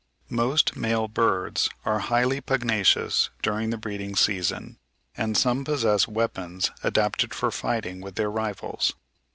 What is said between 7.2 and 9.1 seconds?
for fighting with their rivals.